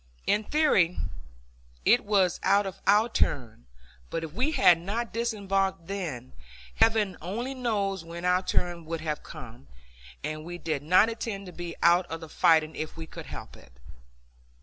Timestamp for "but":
4.09-4.23